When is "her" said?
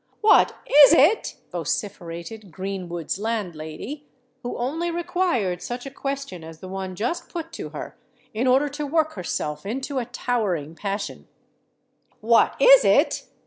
7.69-7.95